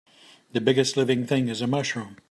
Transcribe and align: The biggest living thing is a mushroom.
The 0.53 0.61
biggest 0.61 0.97
living 0.97 1.27
thing 1.27 1.47
is 1.47 1.61
a 1.61 1.67
mushroom. 1.67 2.17